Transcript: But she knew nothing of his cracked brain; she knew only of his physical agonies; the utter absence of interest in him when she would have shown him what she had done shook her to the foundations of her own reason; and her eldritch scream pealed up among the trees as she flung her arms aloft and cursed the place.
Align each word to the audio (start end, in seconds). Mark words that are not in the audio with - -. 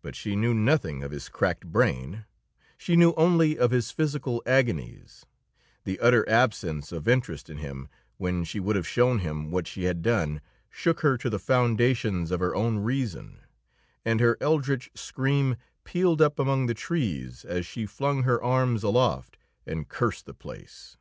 But 0.00 0.16
she 0.16 0.34
knew 0.34 0.54
nothing 0.54 1.02
of 1.02 1.10
his 1.10 1.28
cracked 1.28 1.66
brain; 1.66 2.24
she 2.78 2.96
knew 2.96 3.12
only 3.18 3.58
of 3.58 3.70
his 3.70 3.90
physical 3.90 4.42
agonies; 4.46 5.26
the 5.84 6.00
utter 6.00 6.26
absence 6.26 6.90
of 6.90 7.06
interest 7.06 7.50
in 7.50 7.58
him 7.58 7.90
when 8.16 8.44
she 8.44 8.58
would 8.60 8.76
have 8.76 8.86
shown 8.88 9.18
him 9.18 9.50
what 9.50 9.66
she 9.66 9.84
had 9.84 10.00
done 10.00 10.40
shook 10.70 11.00
her 11.00 11.18
to 11.18 11.28
the 11.28 11.38
foundations 11.38 12.30
of 12.30 12.40
her 12.40 12.54
own 12.54 12.78
reason; 12.78 13.40
and 14.06 14.20
her 14.20 14.38
eldritch 14.40 14.90
scream 14.94 15.56
pealed 15.84 16.22
up 16.22 16.38
among 16.38 16.64
the 16.64 16.72
trees 16.72 17.44
as 17.44 17.66
she 17.66 17.84
flung 17.84 18.22
her 18.22 18.42
arms 18.42 18.82
aloft 18.82 19.36
and 19.66 19.86
cursed 19.86 20.24
the 20.24 20.32
place. 20.32 20.96